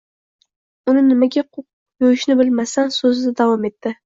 [0.93, 1.43] Uni nimaga
[2.05, 3.95] yo‘yishni bilmasdan, so‘zida davom etdi: